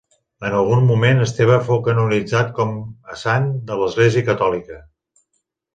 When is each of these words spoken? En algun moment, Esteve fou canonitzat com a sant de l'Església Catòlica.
En 0.47 0.53
algun 0.59 0.79
moment, 0.91 1.21
Esteve 1.25 1.59
fou 1.67 1.81
canonitzat 1.89 2.49
com 2.61 2.75
a 3.17 3.21
sant 3.27 3.47
de 3.69 3.79
l'Església 3.83 4.29
Catòlica. 4.33 4.85